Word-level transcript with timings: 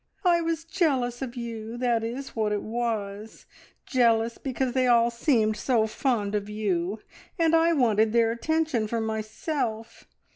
"I 0.25 0.41
was 0.41 0.65
jealous 0.65 1.21
of 1.21 1.35
you 1.35 1.77
that 1.77 2.03
is 2.03 2.35
what 2.35 2.51
it 2.51 2.63
was 2.63 3.45
jealous 3.85 4.39
because 4.39 4.73
they 4.73 4.87
all 4.87 5.11
seemed 5.11 5.55
so 5.57 5.85
fond 5.85 6.33
of 6.33 6.49
you, 6.49 7.01
and 7.37 7.55
I 7.55 7.73
wanted 7.73 8.11
their 8.11 8.31
attention 8.31 8.87
for 8.87 8.99
myself. 8.99 10.07